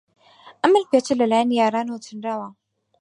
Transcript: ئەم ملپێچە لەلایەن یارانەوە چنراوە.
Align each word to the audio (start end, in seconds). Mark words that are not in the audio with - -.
ئەم 0.61 0.71
ملپێچە 0.77 1.13
لەلایەن 1.19 1.49
یارانەوە 1.59 1.99
چنراوە. 2.05 2.49